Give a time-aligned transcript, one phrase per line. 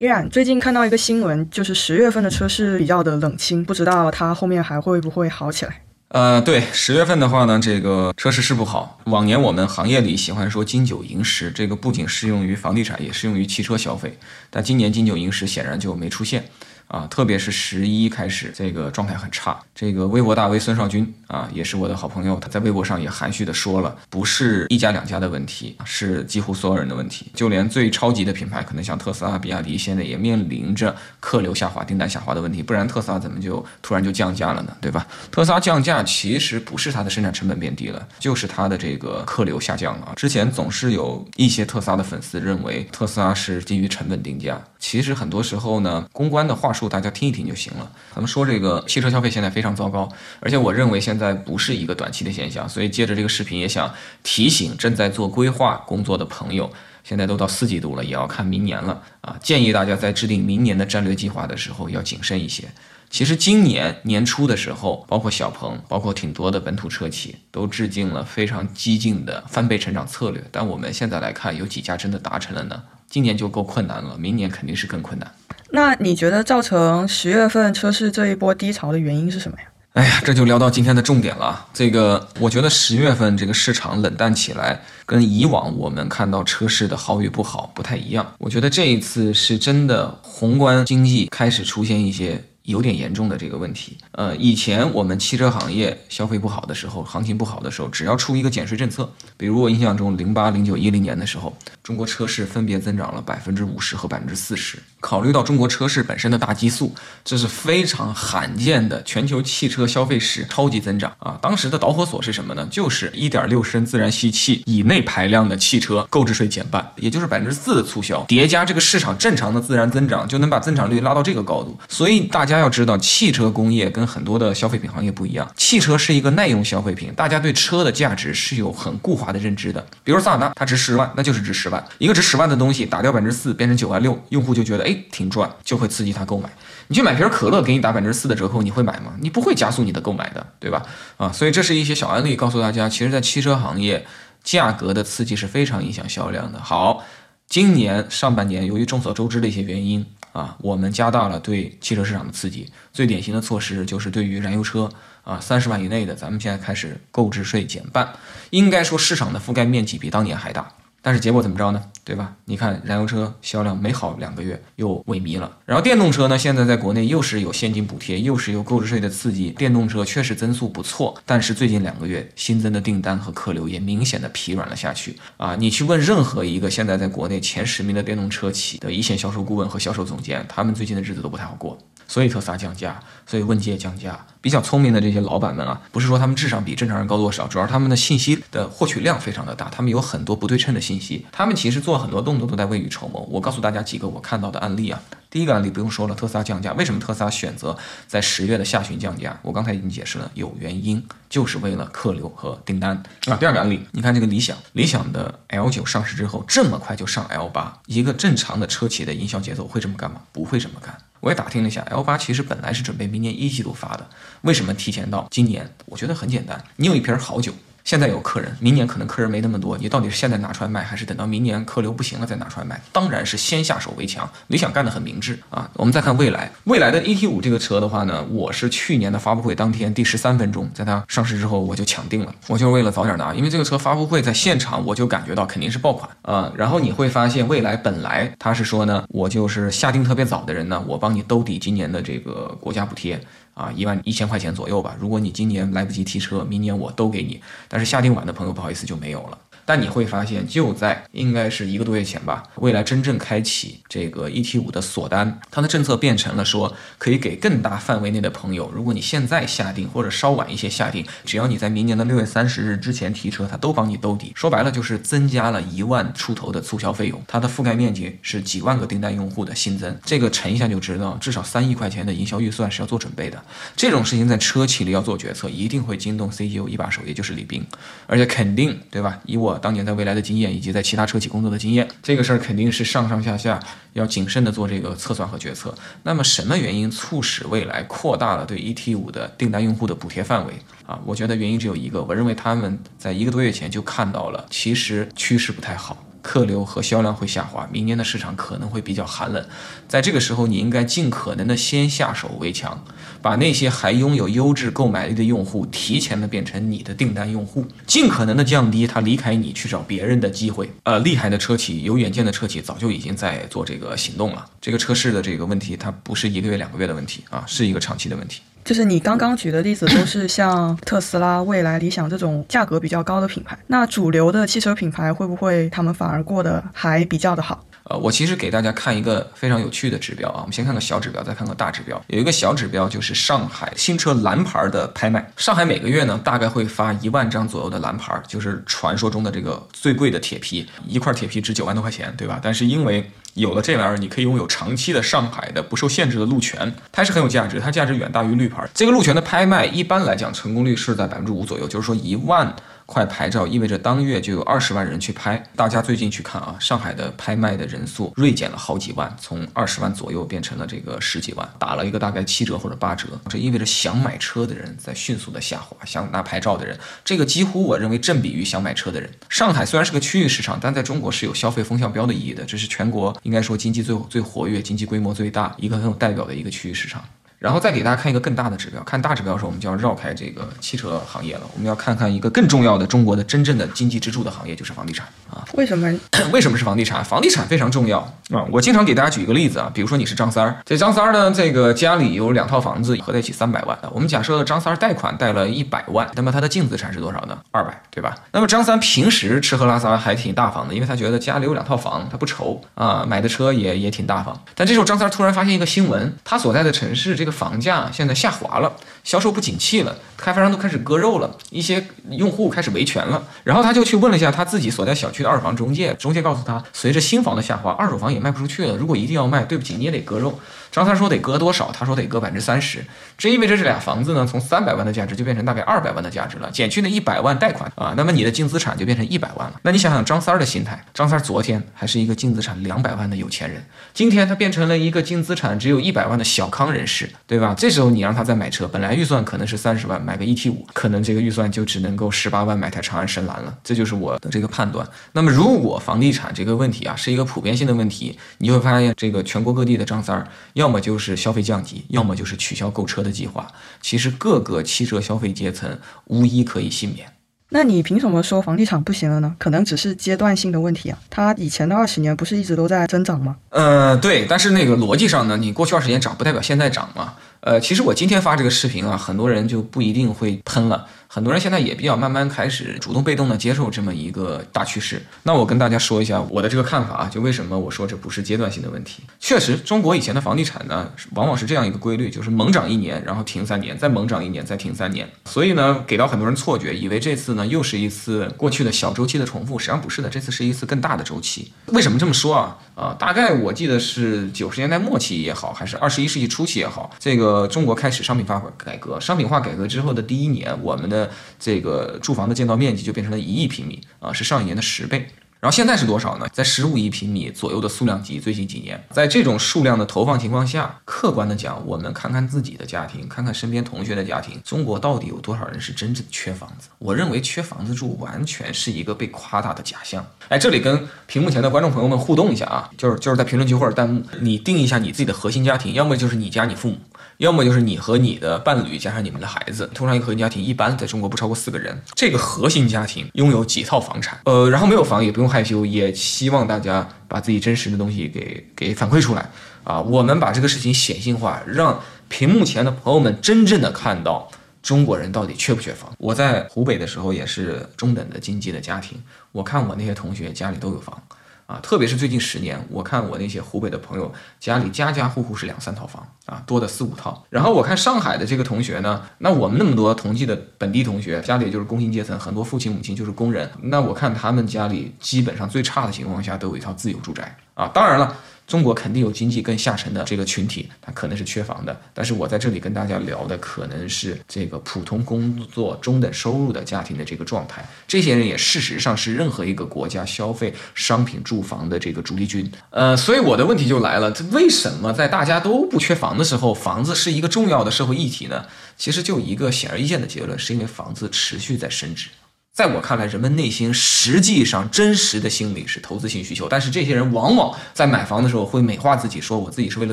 [0.00, 5.82] 依然，最近看到一个新闻，就是十月份的车市比较的冷清，不知道它后面还会不会好起来？
[6.08, 8.98] 呃，对，十月份的话呢，这个车市是不好。
[9.04, 14.18] 往年我们行业里喜欢说金九银十，这个不仅适用于房地产，也适用于汽车消费。
[14.50, 16.44] 但今年金九银十显然就没出现。
[16.88, 19.58] 啊，特别是十一开始，这个状态很差。
[19.74, 27.32] 这个微博大 V 孙少军啊，也是我的好朋友，他在微博上也含蓄的说了，不是一家两家的问题，是几乎所有人的问题。
[27.34, 32.62] 就连最超级的品牌，可能像特斯拉、比亚迪，现在也面临着客流下滑、订单下滑的问题。
[32.62, 34.76] 不然特斯拉怎么就突然就降价了呢？
[34.80, 35.06] 对吧？
[35.30, 40.12] 特斯拉降价其实不是它的生产成本变低了，就是它的这个客流下降了。
[40.14, 46.73] 之前总是有一些特斯拉的粉丝认为特斯拉是基于成本定价，其实很多时候呢，公关的话。
[46.88, 47.90] 大家听一听就行了。
[48.14, 50.08] 咱们说这个汽车消费现在非常糟糕，
[50.40, 52.68] 而且我认为现在不是一个短期的现象。
[52.68, 53.92] 所以借着这个视频也想
[54.22, 56.70] 提醒正在做规划工作的朋友，
[57.04, 59.36] 现在都到四季度了，也要看明年了啊！
[59.40, 62.64] 建议大家在制定明年的战略计划的时候要谨慎一些。
[63.10, 72.82] 其实今年年初的时候，包括小鹏，包括挺多的本土车企都制定了非常激进的翻倍成长策略，但我们现在来看，有几家真的达成了呢？
[73.08, 75.30] 今年就够困难了，明年肯定是更困难。
[75.74, 79.64] 那你觉得造成十月份车市这一波低潮的原因是什么呀？
[79.94, 81.66] 哎呀，这就聊到今天的重点了。
[81.74, 88.24] 这个，我觉得十月份这个市场冷淡起来，跟以往我们看到车市的好与不好不太一样。
[88.38, 92.40] 我觉得这一次是真的宏观经济开始出现一些。
[92.64, 104.78] 有点严重的这个问题，呃，以前我们汽车行业消费不好的时候，行情不好的时候，只要出一个减税政策，比如我印象中零八、零九、一零年的时候，中国车市分别增长了百分之五十和百分之四十。
[105.04, 111.38] 考虑到中国车市本身的大基数，这是非常罕见的全球汽车消费史超级增长啊！
[111.42, 112.66] 当时的导火索是什么呢？
[112.70, 121.78] 就是一点六升自然吸气以内排量的汽车购置税减半，也就是百分之四的促销，叠加这个市场正常的自然增长，就能把增长率拉到这个高度。
[121.88, 122.54] 所以大家。
[122.54, 125.50] 要知道，汽车工业跟很多的消费品行业不一样。
[125.56, 129.84] 汽车是一个耐用消费品，大家对车的价值是有很固化的认知的。
[130.04, 131.84] 比如桑塔纳，它值十万，那就是值十万。
[131.98, 136.48] 一个值十万的东西，打掉百分之四，变成九万六，用户就觉得哎挺赚，就会刺激他购买。
[136.88, 139.14] 你去买瓶可乐，给你打百分之四的折扣，你会买吗？
[139.20, 140.82] 你不会加速你的购买的，对吧？
[141.16, 144.06] 啊，所以这是一些小案例，告诉大家，其实，在汽车行业，
[144.42, 146.60] 价格的刺激是非常影响销量的。
[146.60, 147.04] 好，
[147.48, 150.04] 今年上半年，由于众所周知的一些原因。
[150.34, 154.90] 啊，我们加大了对汽车市场的刺激，最典型的措施就是对于燃油车
[155.22, 158.12] 啊，三十万以内的，咱们现在开始购置税减半，
[158.50, 160.68] 应该说市场的覆盖面积比当年还大。
[161.04, 161.84] 但是结果怎么着呢？
[162.02, 162.34] 对吧？
[162.46, 175.54] 你看燃油车销量没好两个月又萎靡了，然后电动车呢，现在在国内又是有现金补贴，又是有购置税的刺激，电动车确实增速不错，但是最近两个月新增的订单和客流也明显的疲软了下去啊！
[175.56, 181.76] 你去问任何一个现在在国内前十名的电动车企的一线销售顾问和销售总监，他们最近的日子都不太好过。
[182.06, 184.24] 所以特斯拉降价，所以问界降价。
[184.40, 193.20] 比较聪明的这些老板们啊，不是说他们智商比正常人高多少，主要他们的信息的获取量非常的大，他们有很多不对称的信息，他们其实做很多动作都在未雨绸缪。
[193.30, 195.00] 我告诉大家几个我看到的案例啊。
[195.34, 199.36] 第一个案例不用说了，特斯拉降价，为什么特斯拉选择在十月的下旬降价？
[199.42, 203.36] 我刚才已经解释了，有原因，就是为了客流和订单啊。
[203.36, 210.20] 第二个案例，你看这个理想，理想的 L 九上市之后，这么快就上 L 八，一个正常的车企的营销节奏会这么干吗？
[210.30, 210.96] 不会这么干。
[211.18, 214.08] 我也打听了一下，L 八其实本来是准备明年一季度发的，
[214.42, 215.68] 为什么提前到今年？
[215.86, 217.52] 我觉得很简单，你有一瓶好酒。
[217.84, 222.80] 现在有客人，明年可能客人没那么多，你到底是现在拿出来卖，还是等到明年客流不行了再拿出来卖？
[222.90, 224.26] 当然是先下手为强。
[224.46, 225.70] 理想干得很明智啊。
[225.74, 236.50] 我们再看蔚来， 蔚来的 ET 五这个车的话呢，我是去年的发布会当天第十三分钟，在它上市之后我就抢定了，我就是为了早点拿，因为这个车发布会在现场我就感觉到肯定是爆款啊。
[236.56, 243.20] 然后你会发现，蔚来本来它是说呢，我就是下定特别早的人呢，我帮你兜底今年的这个国家补贴。
[243.54, 244.96] 啊，一万一千块钱左右吧。
[244.98, 247.40] 如果你今年来不及提车，明年我都给你。
[247.68, 249.38] 但是下定晚的朋友，不好意思就没有了。
[249.64, 264.32] 但你会发现，就在应该是一个多月前吧，未来真正开启这个 ET 五的锁单，它的政策变成了说，可以给更大范围内的朋友，如果你现在下定或者稍晚一些下定，只要你在明年的六月三十日之前提车，它都帮你兜底。
[264.34, 273.42] 说白了就是增加了一万出头的促销费用，它的覆盖面积是几万个订单用户的新增，这个乘一下就知道，至少三亿块钱的营销预算是要做准备的。
[273.74, 277.64] 这种事情在车企里要做决策，一定会惊动 CEO 一把手，也就是李斌，
[278.06, 279.18] 而且肯定对吧？
[279.24, 279.53] 以我。
[279.58, 283.60] 当年在未来的经验，以及在其他车企工作的经验，这个事儿肯定是上上下下
[283.92, 285.74] 要谨慎的做这个测算和决策。
[286.02, 290.52] 那么什么原因促使蔚来扩大了对 ET 五的订单用户的补贴范围
[290.86, 290.98] 啊？
[291.04, 295.96] 我觉得原因只有一个，我认为他们在一个多月前就看到了，其实趋势不太好。
[296.24, 299.46] 客流和销量会下滑，明年的市场可能会比较寒冷。
[299.86, 302.82] 在这个时候，你应该尽可能的先下手为强，
[303.20, 310.70] 把那些还拥有优质购买力的用户提前的变成你的订单用户，尽可能的降低他离开你去找别人的机会。
[310.84, 314.46] 呃，厉害的车企、有远见的车企早就已经在做这个行动了。
[314.62, 318.40] 这个车市的这个问题，它不是一个月两个月的问题啊，是一个长期的问题。
[318.64, 323.58] 就是你刚刚举的例子，都是像特斯拉、蔚来、理想这种价格比较高的品牌。
[323.66, 327.62] 那主流的汽车品牌会不会他们反而过得还比较的好？
[327.84, 332.02] 呃，我其实给大家看一个非常有趣的指标啊，我们先看个小指标，再看个大指标。
[332.06, 335.30] 有一个小指标就是上海新车蓝牌的拍卖。
[335.36, 342.40] 上海每个月呢，大概会发一万张左右的蓝牌，就是传说中的这个最贵的铁皮，一块铁皮值九万多块钱，对吧？
[342.42, 348.64] 但是因为有了这玩意儿，你可以拥有长期的上海的不受限制的路权，它是很有价值，它价值远大于绿牌。
[348.72, 352.54] 这个路权的拍卖一般来讲成功率是在百分之五左右，就是说一万。
[352.86, 355.42] 块牌照意味着当月就有二十万人去拍。
[355.56, 363.08] 大家最近去看啊，上海的拍卖的人数锐减了好几万，从二十万左右变成了这个十几万，打了一个大概七折或者八折。
[363.28, 369.10] 这意味着想买车的人在迅速的下滑，想拿牌照的人，这个几乎我认为正比于想买车的人。
[369.28, 377.02] 上海虽然是个区域市场，但在中国是有消费风向标的意义的，这是全国应该说经济最最活跃、经济规模最大、一个很有代表的一个区域市场。
[377.44, 381.42] 然后再给大家看一个更大的指标，看大指标的时候，我们就要绕开这个汽车行业了。
[381.52, 385.44] 我们要看看一个更重要的中国的真正的经济支柱的行业，就是房地产啊。
[385.52, 385.86] 为什么？
[386.32, 387.04] 为什么是房地产？
[387.04, 387.98] 房地产非常重要
[388.30, 388.46] 啊！
[388.50, 393.78] 我经常给大家举一个例子啊，比如说你是张三儿，这张三儿呢，这个家里有两套房子，合在一起三百万。
[393.92, 397.36] 我们假设张三儿贷款贷了一百万，那么他的净资产是多少呢？
[397.50, 398.14] 二百，对吧？
[398.32, 404.34] 那么张三平时吃喝拉撒还挺大方的，因为他觉得家里有两套房，他不愁啊，买的车也也挺大方。
[404.54, 408.14] 但这时候张三突然发现一个新闻，他所在的城市这个房价现在。
[408.14, 408.72] 下滑了，
[409.02, 413.22] 销售不景气了，开发商都开始割肉了，一些用户开始维权了。
[413.42, 418.76] 然后他就去问了一下他自己所在小区的二手房中介，中介告诉他，随着新房的下滑，二手房也卖不出去了。
[418.76, 420.38] 如果一定要卖，对不起，你也得割肉。
[420.74, 421.70] 张三说得割多少？
[421.70, 422.84] 他说得割百分之三十。
[423.16, 429.60] 这意味着这俩房子呢，从三百万的价值就变成大概二百万的价值了，减去那一百万贷款啊，那么你的净资产就变成一百万了。
[429.62, 437.54] 那你想想张三的心态，张三昨天还是一个净资产两百万的有钱人，今天他变成了一个净资产只有一百万的小康人士，对吧？
[437.56, 443.54] 这时候你让他再买车，本来预算可能是三十万买个 ET 五，可能这个预算就只能够十八万买台长安深蓝了。
[443.62, 444.84] 这就是我的这个判断。
[445.12, 451.44] 那么如果房地产这个问题啊是一个普遍性的问题，你会发现这个全国各地的张三，要么就是消费。
[451.44, 453.46] 降级，要么就是取消购车的计划。
[453.82, 457.06] 其实各个汽车消费阶层无一可以幸免。
[457.50, 459.36] 那你凭什么说房地产不行了呢？
[459.38, 460.98] 可能只是阶段性的问题啊。
[461.10, 463.36] 它以前的二十年不是一直都在增长吗？
[463.50, 467.12] 呃，对，但是那个逻辑上呢，你过去二十年涨不代表现在涨嘛。
[467.44, 470.86] 呃，其实我今天发这个视频啊，很多人就不一定会喷了。
[471.06, 475.00] 很多人现在也比较慢慢开始主动被动的接受这么一个大趋势。
[475.24, 479.02] 那我跟大家说一下我的这个看法啊，就为什么我说这不是阶段性的问题。
[479.20, 485.06] 确实，中国以前的房地产呢，往往是这样一个规律，就是猛涨一年，然后停三年，再猛涨一年，再停三年。
[485.26, 491.52] 所以呢，给到很多人错觉，以为这次呢又是一次过去的小周期的重复，实际上不是的，这次是一次更大的周期。
[491.66, 492.56] 为什么这么说啊？
[492.74, 505.08] 啊，大概我记得是九十年代末期也好，还是二十一世纪初期也好，这个呃中国开始商品化改革，商品化改革之后的第一年，我们的这个住房的建造面积就变成了一亿平米啊，是上一年的十倍。
[505.40, 506.26] 然后现在是多少呢？
[506.32, 508.18] 在十五亿平米左右的数量级。
[508.18, 516.68] 最近几年，在这种数量的投放情况下，客观的讲，我们看看自己的家庭，看看身边同学的家庭，中国到底有多少人是真正缺房子？
[516.78, 520.02] 我认为缺房子住完全是一个被夸大的假象。
[520.30, 526.78] 哎，这里跟屏幕前的观众朋友们互动一下啊，就是就是在评论区或者弹幕，你定一下你自己的核心家庭，要么就是你家你父母。
[527.24, 531.82] 要么就是你和你的伴侣加上你们的孩子，通常一个核心家庭一般在中国不超过四个人。
[531.94, 539.28] 这个核心家庭拥有几套房产，呃，然后没有房也不用害羞，也希望大家把自己真实的东西给给反馈出来
[539.64, 539.80] 啊。
[539.80, 544.30] 我们把这个事情显性化，让屏幕前的朋友们真正的看到
[544.62, 545.90] 中国人到底缺不缺房。
[545.98, 549.02] 我在湖北的时候也是中等的经济的家庭，
[549.32, 551.02] 我看我那些同学家里都有房。
[551.46, 557.24] 啊，特别是最近十年，我看我那些湖北的朋友家里家家户户是两三套房啊，多的四五套。
[557.28, 563.50] 然后我看上海的这个同学呢，那我们那么多同济的本地同学，家里就是工薪阶层，很多父亲母亲就是工人。
[563.62, 567.68] 那我看他们家里基本上最差的情况下都有一套自有住宅啊。
[567.74, 568.16] 当然了。
[568.46, 571.80] 中国肯定有经济更下沉的这个群体，他可能是缺房的。
[571.94, 577.66] 但是我在这里跟大家聊的可能是这个普通工作中等收入的家庭的这个状态。
[577.88, 582.50] 这些人也事实上是任何一个国家消费商品住房的这个主力军。
[582.70, 588.44] 呃，所以我的问题就来了：这为什么在大家都不缺房的时候，房子是一个重要的社会议题呢？
[588.76, 592.08] 其实就一个显而易见的结论，是因为房子持续在升值。
[592.54, 599.92] 在我看来，人们内心实际上真实的心理是投资性需求，但是这些人往往在买房的时候会美化自己，说我自己是为了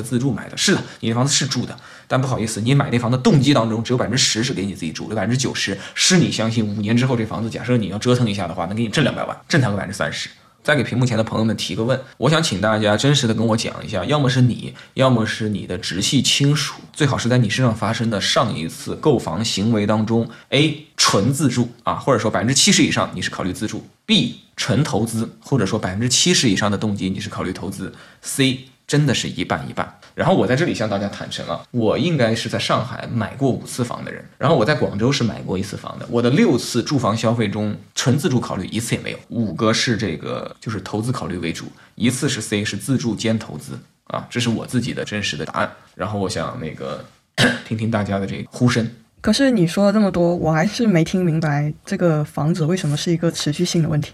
[0.00, 0.56] 自住买的。
[0.56, 1.76] 是的，你那房子是住的，
[2.06, 10.28] 但不好意思，你买那房的动机当中只有百分之十是给你自己住，有百分之九十是你相信五年之后这房子，假设你要折腾一下的话，能给你挣两百万，挣它个百分之三十。
[10.62, 27.92] 再给屏幕前的朋友们提个问，我想请大家真实的跟我讲一下，要么是你，要么是你的直系亲属，最好是在你身上发生的上一次购房行为当中，A 纯自住啊，或者说百分之七十以上你是考虑自住；B 纯投资，或者说百分之七十以上的动机你是考虑投资
[28.24, 28.58] ；C。
[28.84, 30.00] 真的是一半一半。
[30.14, 34.22] 然后我在这里向大家坦诚啊，我应该是在上海买过五次房的人。
[34.36, 36.06] 然后我在广州是买过一次房的。
[36.10, 43.78] 我的六次住房消费中，纯自住考虑一次也没有，五个是这个就是投资考虑为主，一次是 C 是自住兼投资
[44.08, 45.72] 啊，这是我自己的真实的答案。
[45.94, 47.02] 然后我想那个
[47.66, 48.88] 听听大家的这个呼声。
[49.22, 54.12] 可是你说了这么多，我还是没听明白这个房子为什么是一个持续性的问题。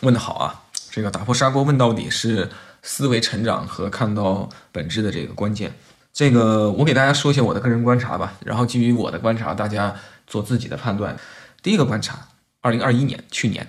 [0.00, 2.50] 问得好啊，这个打破砂锅问到底是。
[2.82, 5.72] 思维成长和看到本质的这个关键，
[6.12, 9.94] 这个我给大家说一下我的个人观察吧，然后基于我的观察，大家
[10.26, 11.16] 做自己的判断。
[11.62, 12.28] 第一个观察，
[12.60, 13.66] 二零二一年，去年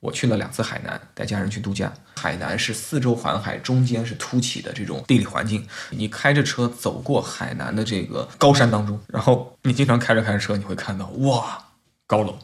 [0.00, 1.92] 我去了两次海南，带家人去度假。
[2.16, 11.62] 海南是四周环海，中间是凸起的这种地理环境，你开着车走过海南的这个高山当中，然后你经常开着开着车，你会看到哇，
[12.06, 12.38] 高楼。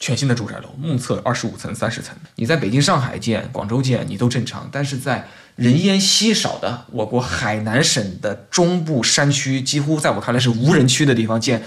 [0.00, 2.16] 全新的住宅楼，目测二十五层、三十层。
[2.36, 4.68] 你在北京、上海建、广州建，你都正常。
[4.72, 11.62] 但是在人烟稀少的我国海南省的中部山区，几乎在我看来是无人区的地方建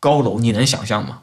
[0.00, 1.20] 高楼，你能想象吗？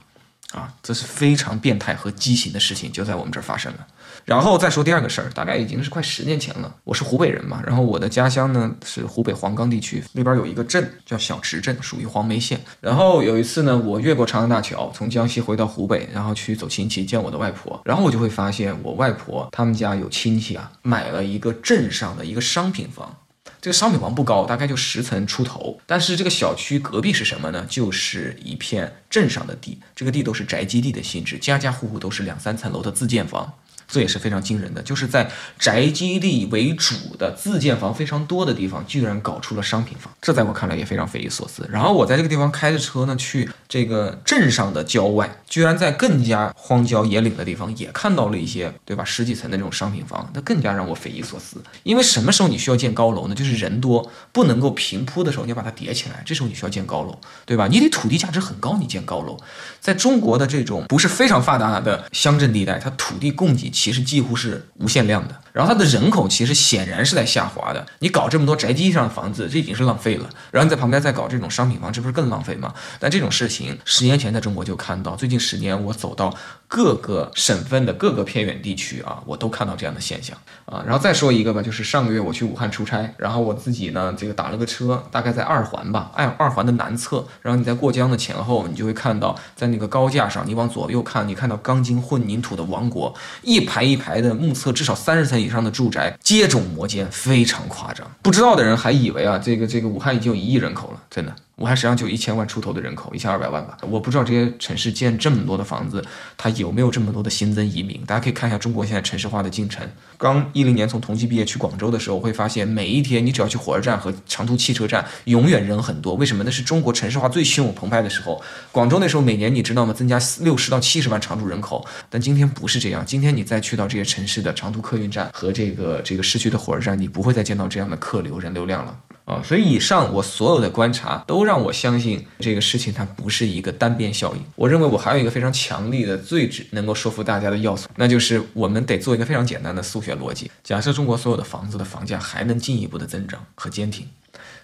[0.54, 3.88] 啊，这是非常变态和畸形的事情，就在我们这儿发生了。
[4.26, 6.74] 然后再说第二个事儿，大概已经是快十年前了。
[6.86, 12.60] 我是湖北人嘛，然后我的家乡呢是湖北黄冈地区，那边有一个镇叫小池镇，属于黄梅县。
[12.80, 17.82] 然后有一次呢，我越过长江大桥，从江西回到湖北，然后去走亲戚见我的外婆。
[17.84, 23.18] 然后我就会发现，我外婆他们家有亲戚啊，买了一个镇上的一个商品房。
[23.60, 25.80] 这个商品房不高，大概就十层出头。
[25.86, 27.66] 但是这个小区隔壁是什么呢？
[27.70, 33.54] 就是一片镇上的地，这个地都是宅基地的性质，家家户户都是两三层楼的自建房。
[33.94, 41.64] 这也是非常惊人的，就是在宅基地为主的自建房非常多的地方，居然搞出了商品房，这在我看来也非常匪夷所思。
[41.72, 49.04] 然后我在这个地方开着车呢，去这个镇上的郊外，居然在更加荒郊野岭的地方也看到了一些，对吧？
[49.06, 51.58] 十几层的这种商品房，那更加让我匪夷所思。
[51.84, 53.36] 因为什么时候你需要建高楼呢？
[53.36, 57.68] 就是人多不能够平铺的时候，你要把它叠起来，这时候你需要建高楼，对吧？
[57.68, 59.38] 你得土地价值很高，你建高楼。
[59.80, 63.74] 在中国的这种不是非常发达的乡镇地带，它土地供给。
[63.84, 67.86] 其实几乎是无限量的，然后它的人口其实显然是在下滑的。
[68.00, 70.28] 你搞这么多宅基地上的房子，这已经是浪费了。
[70.52, 72.74] 然后你在旁边再搞这种商品房，这不是更浪费吗？
[73.00, 76.34] 但这种事情十年前在中国就看到，最近十年我走到
[76.68, 80.82] 各个省份的各个偏远地区啊，我都看到这样的现象啊。
[80.86, 87.26] 然后再说一个吧，就是上个月我去武汉出差，然后我自己呢这个打了个车，大概在二环吧，二二环的南侧。
[87.42, 93.74] 然后你在过江的前后，你就会看到在那个高架上，你往左右看，你看到钢筋混凝土的王国一排。
[93.74, 98.10] 排一排的，目测至少三十层以上的住宅，接踵摩肩，非常夸张。
[98.22, 101.36] 不知道的人还以为啊，这个这个武汉已经有一亿人口了，真的。
[101.58, 103.78] 武汉实际上就一千万出头的人口，一千二百万吧。
[103.82, 106.04] 我不知道这些城市建这么多的房子，
[106.36, 108.02] 它有没有这么多的新增移民？
[108.08, 109.88] 大家可以看一下中国现在城市化的进程。
[110.18, 116.16] 刚一零年从同济毕业去广州的时候，会发现每一天你只要去火车站和长途汽车站，永远人很多。
[116.16, 116.44] 为什么？
[116.44, 118.42] 那是中国城市化最汹涌澎湃的时候。
[118.72, 119.94] 广州那时候每年你知道吗？
[119.94, 121.86] 增加六十到七十万常住人口。
[122.10, 123.06] 但今天不是这样。
[123.06, 128.98] 今天你再去到这些城市的长途客运站和这个这个市区的火车站，你不会再见到这样的客流人流量了。
[129.26, 134.44] 啊，所以以上我所有的观察都让我相信这个事情它不是一个单边效应。
[134.56, 144.08] 我认为我还有一个非常强力的、最能够说服大家的要素，那就是我们得做一个非常简单的数学逻辑：假设中国所有的房子的房价还能进一步的增长和坚挺，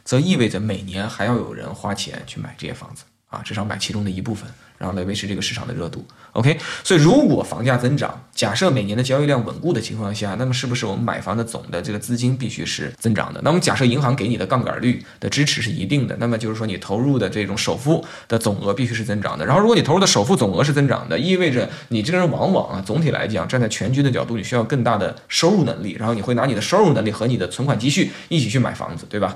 [0.03, 3.03] 则意味着每年还要有人花钱去买这些房子。
[3.29, 4.49] 啊，至少买其中的一部分。
[4.77, 6.57] 然后来维持这个市场的热度，OK。
[6.85, 13.41] 所以如果房价增长，假设每年的交易量稳固的情况下，那么是不是我们买房的总的这个资金必须是增长的？
[13.43, 19.45] 那么假设银行给你的杠杆率的支持是一定的，那么就是说你投入的这种首付的总额必须是增长的。
[19.45, 29.35] 然后如果你投入的首付总额是增长的，意味着你这个人往往啊，总体来讲站在全局的角度，你需要更大的收入能力，然后你会拿你的收入能力和你的存款积蓄一起去买房子，对吧？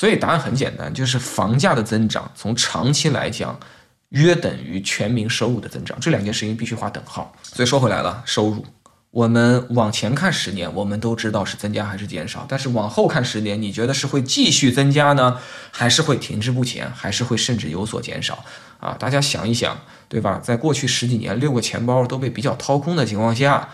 [0.00, 3.60] 所以答案很简单，就是房价的增长从长期来讲。
[4.08, 7.30] 约等于全民收入的增长，这两件事情必须划等号。
[7.42, 8.64] 所以说回来了，收入，
[9.10, 15.36] 我们往前看十年，我们都知道是增加还是减少，但是往后看十年，你觉得是会继续增加呢，
[15.70, 18.42] 还是会停滞不前，还是会甚至有所减少？
[18.80, 19.78] 啊，大家想一想，
[20.08, 20.40] 对吧？
[20.42, 23.68] 在过去十几年，六个钱包都被比较掏空的情况下，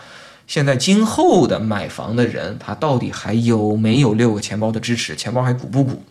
[0.45, 5.15] 现在今后的买房的人，他到底还有没有六个钱包的支持？
[5.15, 6.03] 钱包还鼓不鼓？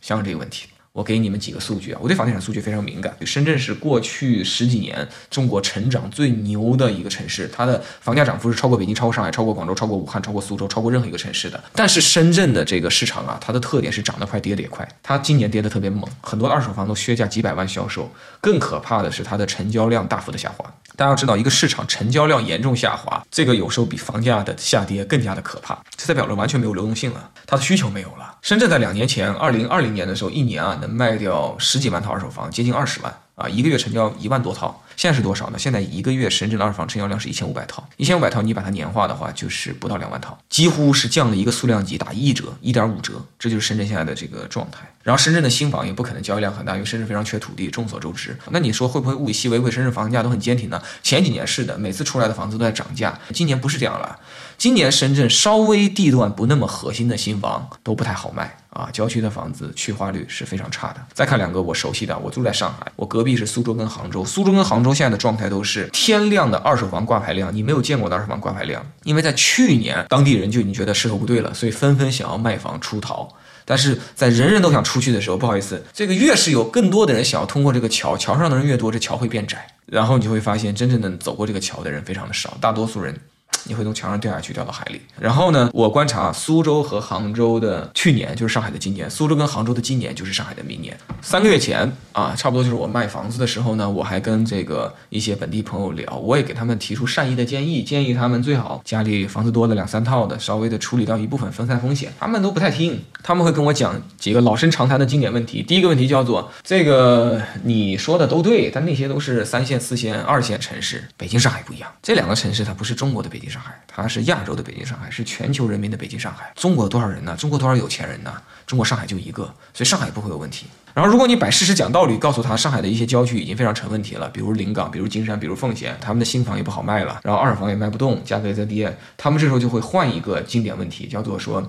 [0.00, 0.66] 想想这个问题。
[0.92, 3.16] 我给你们几个数据啊，我对房地产数据非常敏感。
[3.24, 11.62] 深圳是过去十几年中国成长最牛的一个城市，它的房价涨幅是超过北京、超过上海、超过广州、超过武汉、超过苏州、超过任何一个城市的。
[11.76, 14.86] 但是深圳的这个市场啊，它的特点是涨得快，跌得也快。
[15.00, 18.10] 它今年跌得特别猛，很多二手房都削价几百万销售。
[18.40, 20.74] 更可怕的是它的成交量大幅的下滑。
[21.00, 25.82] 大家要知道，一个市场成交量严重下滑，这个有时候比房价的下跌更加的可怕。
[25.96, 28.36] 这代表了完全没有流动性了，它的需求没有了。
[28.42, 34.82] 深圳在两年前，二零二零年的时候，一年啊能卖掉十几万套二手房，接近二十万啊，一个月成交一万多套。
[34.96, 35.58] 现在是多少呢？
[35.58, 44.80] 现在一个月深圳的二手房成交量是一千五百套，一千五百套你把它年化的话，就是不到两万套，几乎是降了一个数量级，打一折，一点五折，这就是深圳现在的这个状态。
[45.02, 48.36] 然后深圳的新房也不可能交易量很大，因为深圳非常缺土地，众所周知。
[48.50, 50.82] 那你说会不会物以稀为贵，深圳房价都很坚挺呢？
[51.02, 54.18] 前几年是的，每次出来的房子都在涨价，今年不是这样了。
[54.60, 61.00] 今年深圳稍微地段不那么核心的新房都不太好卖啊，郊区的房子去化率是非常差的。
[61.14, 73.26] 再看两个我熟悉的，我住在上海，我隔壁是苏州跟杭州，苏州跟杭州现在的状态都是天量的二手房挂牌量，你没有见过的二手房挂牌量，因为在去年当地人就已经觉得势头不对了，所以纷纷想要卖房出逃。
[73.64, 83.18] 但是在人人都想出去的时候，不好意思，这个越是有更多的人想要通过这个桥，桥上的人越多，这桥会变窄，然后你就会发现真正的走过这个桥的人非常的少，大多数人。
[83.64, 85.00] 你会从墙上掉下去，掉到海里。
[85.18, 90.96] 然后呢，我观察苏州和杭州的去年就是上海的今年，苏州跟杭州的今年就是上海的明年。
[91.20, 102.10] 三个月前啊，差不多就是我卖房子的时候呢，我还跟这个一些本地朋友聊，我也给他们提出善意的建议，建议他们最好家里房子多的两三套的，稍微的处理掉一部分分散风险。
[102.18, 105.62] 他们都不太听，他们会跟我讲几个老生常谈的经典问题。
[105.62, 113.49] 第一个问题叫做这个你说的都对，但那些都是三线、四线、二线城市，北京、上海不一样，这两个城市它不是中国的北京。
[113.50, 116.52] 上海，它是亚洲的北京上海，是全球人民的北京上海。
[116.54, 117.36] 中国多少人呢？
[117.36, 118.32] 中国多少有钱人呢？
[118.66, 120.66] 中国上海就一个，所以上海不会有问题。
[120.92, 131.62] 然后，如果你摆事实讲道理，告诉他上海的一些郊区已经非常成问题了，比如临港，比如金山，比如奉贤，他们的新房也不好卖了，然后二手房也卖不动，价格也在跌，他们这时候就会换一个经典问题，叫做说。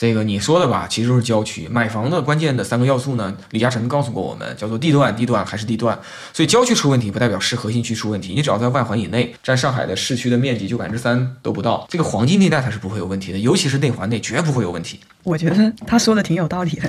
[0.00, 3.36] 这个你说的吧，其实就是郊区买房的关键的三个要素呢。
[3.50, 5.98] 李嘉诚告诉过我们，叫做地段、地段还是地段。
[6.32, 15.00] 所以郊区出问题不代表市核心区出问题，你只要在外环以内，占上海的市区的面积就百分之三都不到，这个黄金地带它是不会有问题的，尤其是内环内绝不会有问题。
[15.24, 16.88] 我觉得他说的挺有道理的。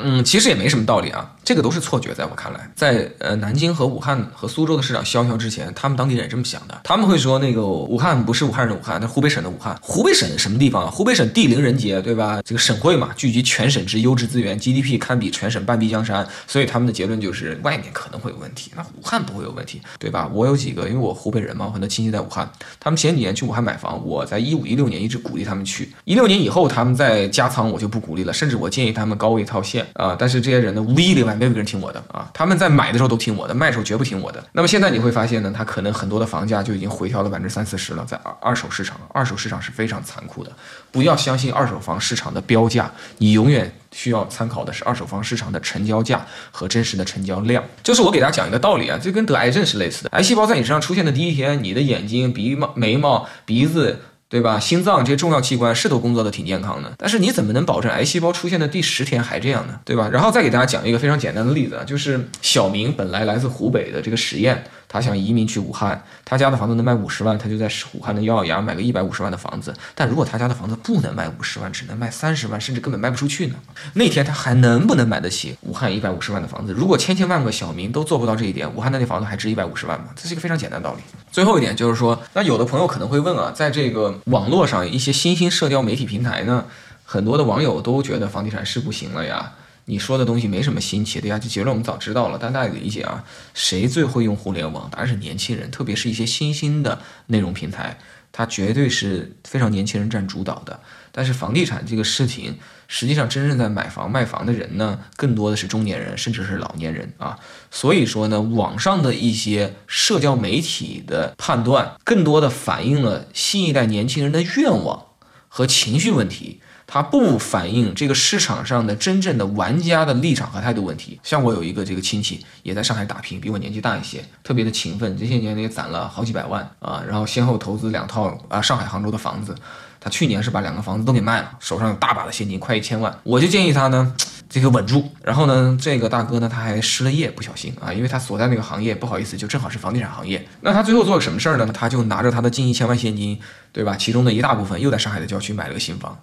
[0.00, 10.90] 嗯，其实也没什么道理啊，这个都是错觉，在我看来，在呃南京和武汉和苏州的市场萧条之前，他们当地人也这么想的，他们会说那个武汉不是武汉人的武汉，那湖北省的武汉，湖北省什么地方啊？
[10.90, 12.42] 湖北省地灵人杰，对吧？
[12.44, 13.08] 这个省会嘛。
[13.16, 20.30] 聚集全省之优质资源，GDP 堪比全省半壁江山，所以他们的结论就是外面可能会有问题，那武汉不会有问题，对吧？
[20.34, 22.46] 我有几个，因为我湖北人嘛，我很多亲戚在武汉，
[22.78, 30.14] 他们前几年去武汉买房，我在一五一六年一直鼓励他们去，一六年以后他们在加仓，我就不鼓励了，甚至我建议他们高位套现啊。
[30.18, 34.44] 但是这些人呢，无一例外没有人听我的啊，他们在买的时候都听我的，卖的时候绝不听我的。
[34.52, 40.50] 那么现在你会发现呢，他可能很多的房价就已经回调了百分之三四十了，在二二手市场，二手市场是非常残酷的，
[40.90, 43.72] 不要相信二手房市场的标价，你永远。
[43.90, 47.64] 需要参考的是二手房市场的成交价和真实的成交量。
[47.82, 50.10] 就是我给大家讲一个道理啊，这跟得癌症是类似的。
[50.10, 53.98] 癌细胞在你身上出现的第一天，你的眼睛、鼻毛、眉毛、鼻子。
[54.30, 54.60] 对吧？
[54.60, 59.80] 心脏这些重要器官是都工作的挺健康的，但是你怎么能保证癌细胞出现的第十天还这样呢？
[59.84, 60.10] 对吧？
[60.12, 69.74] 然后再给大家讲一个非常简单的例子啊，就是小明本来来自湖北的这个实验，他想移民去武汉，他家的房子能卖五十万，他就在武汉的咬咬牙买个一百五十万的房子。
[69.94, 73.56] 但如果他家的房子不能卖五十万，只能卖三十万，甚至根本卖不出去呢？
[73.94, 76.72] 那天他还能不能买得起武汉一百五十万的房子？
[76.72, 80.06] 如果千千万个小民都做不到这一点，武汉的那房子还值一百五十万吗？
[80.16, 81.02] 这是一个非常简单的道理。
[81.30, 86.64] 最后一点就是说，那有的朋友可能会问啊，在这个网络上一些新兴社交媒体平台呢，
[87.04, 89.52] 很多的网友都觉得房地产是不行了呀。
[89.88, 92.38] 你说的东西没什么新奇的呀，这结论我们早知道了。
[92.38, 93.24] 但大家理解啊，
[93.54, 94.90] 谁最会用互联网？
[94.90, 97.96] 当然是年轻人，特别是一些新兴的内容平台，
[98.30, 100.78] 它绝对是非常年轻人占主导的。
[101.10, 107.38] 但是房地产这个事情，实际上真正在买房卖房的人呢，更多的是中年人，甚至是老年人啊。
[107.70, 115.06] 所以说呢，网上的一些社交媒体的判断，更多的反映了新一代年轻人的愿望
[115.48, 116.60] 和情绪问题。
[116.90, 121.20] 它不反映这个市场上的真正的玩家的立场和态度问题。
[121.22, 129.54] 像我有一个这个亲戚也在上海打拼，比我年纪大一些，特别的勤奋，这些年也攒了好几百万啊，然后先后投资两套啊上海、杭州的房子。
[130.00, 133.14] 他去年是把两个房子都给卖了，手上有大把的现金，快一千万。
[133.22, 134.14] 我就建议他呢，
[134.48, 135.10] 这个稳住。
[135.22, 140.48] 然后呢，这个大哥呢，他还失了业，不小心啊，因为他所在那个行业不好意思，就正好是房地产行业。
[140.62, 141.68] 那他最后做了什么事儿呢？
[141.74, 143.38] 他就拿着他的近一千万现金，
[143.72, 143.94] 对吧？
[143.96, 146.16] 其中的一大部分又在上海的郊区买了个新房。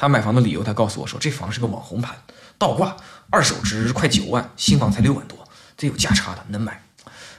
[0.00, 2.16] 他买房的理由，他告诉我说，这房是个网红盘，
[2.56, 2.96] 倒挂，
[3.28, 5.36] 二手值快九万，新房才六万多，
[5.76, 6.80] 这有价差的，能买。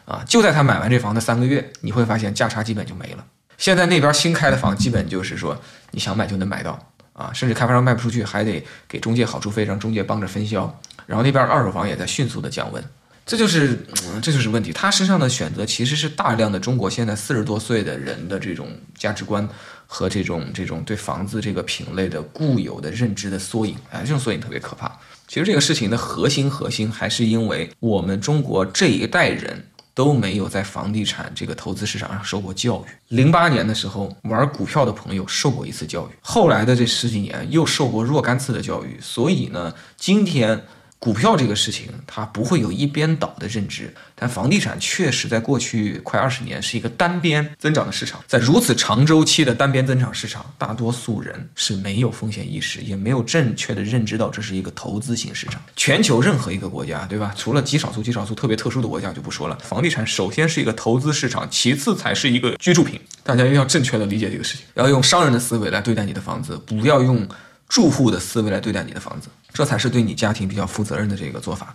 [0.06, 3.26] 啊，就在他买完这房的三个月，你会发现价差基本就没了。
[3.58, 6.78] 现在那边新开的房，基本就是说你想买就能买到
[7.14, 10.80] 啊，甚至开发商卖不出去，还得给中介好处费，让中介帮着分销。
[11.08, 12.84] 然后那边二手房也在迅速的降温，
[13.26, 13.80] 这就是
[14.22, 14.74] 这就是问题。
[14.74, 19.48] 他身上的选择其实是大量的中国现在四十多岁的人的这种价值观
[19.88, 23.76] 和这种这种对房子这个品类的固有的认知的缩影。
[23.92, 24.92] 哎，这种缩影特别可怕。
[25.28, 29.66] 其实这个事情的核心核心还是因为我们中国这一代人。
[29.94, 32.92] 都没有在房地产这个投资市场上受过教育。
[33.10, 38.98] 零八年的时候，玩股票的朋友受过一次教育，后来的这十几年又受过若干次的教育。
[39.02, 40.64] 所以呢，今天。
[41.04, 48.24] 股票这个事情，它不会有一边倒的认知，但房地产确实在过去快二十年是一个单边增长的市场。
[48.28, 55.60] 在如此长周期的单边增长市场，大多数人是没有风险意识，也没有正确的认知到这是一个投资型市场。
[55.76, 57.34] 全球任何一个国家，对吧？
[57.36, 59.58] 除了极少数、极少数特别特殊的国家就不说了。
[59.64, 63.02] 房地产首先是一个投资市场，其次才是一个居住品。
[63.24, 67.28] 大家一定要正确的理解这个事情，要用商人的思维来对待你的房子，不要用。
[67.72, 71.74] 住户的思维来对待你的房子，这才是对你家庭比较负责任的这个做法。